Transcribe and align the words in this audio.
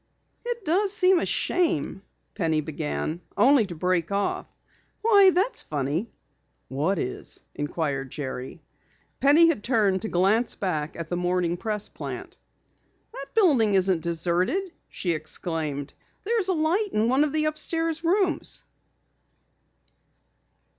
"It 0.43 0.65
does 0.65 0.91
seem 0.91 1.19
a 1.19 1.27
shame" 1.27 2.01
Penny 2.33 2.59
began, 2.59 3.21
only 3.37 3.67
to 3.67 3.75
break 3.75 4.11
off. 4.11 4.47
"Why, 5.03 5.29
that's 5.29 5.61
funny!" 5.61 6.09
"What 6.69 6.97
is?" 6.97 7.41
inquired 7.53 8.09
Jerry. 8.09 8.63
Penny 9.19 9.49
had 9.49 9.63
turned 9.63 10.01
to 10.01 10.09
glance 10.09 10.55
back 10.55 10.95
at 10.95 11.09
the 11.09 11.17
Morning 11.17 11.55
Press 11.55 11.87
plant. 11.87 12.37
"The 13.13 13.23
building 13.35 13.75
isn't 13.75 14.01
deserted!" 14.01 14.71
she 14.89 15.11
exclaimed. 15.11 15.93
"There's 16.23 16.47
a 16.47 16.53
light 16.53 16.89
in 16.91 17.07
one 17.07 17.23
of 17.23 17.31
the 17.31 17.45
upstairs 17.45 18.03
rooms!" 18.03 18.63